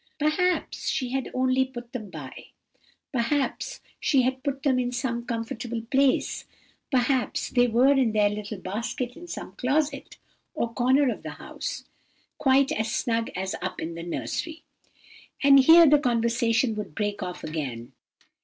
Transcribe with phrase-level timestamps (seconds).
[0.17, 2.45] "Perhaps she had only put them by;
[3.13, 6.45] perhaps she had put them by in some comfortable place;
[6.89, 10.17] perhaps they were in their little basket in some closet,
[10.55, 11.83] or corner of the house,
[12.39, 14.63] quite as snug as up in the nursery.
[15.43, 17.93] "And here the conversation would break off again.